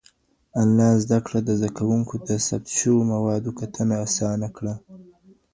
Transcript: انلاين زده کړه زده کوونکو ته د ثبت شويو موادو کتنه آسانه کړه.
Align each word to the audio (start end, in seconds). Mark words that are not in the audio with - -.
انلاين 0.61 0.97
زده 1.03 1.19
کړه 1.25 1.39
زده 1.59 1.69
کوونکو 1.77 2.15
ته 2.25 2.31
د 2.39 2.43
ثبت 2.47 2.67
شويو 2.77 3.09
موادو 3.13 3.51
کتنه 3.59 3.95
آسانه 4.05 4.47
کړه. 4.57 4.73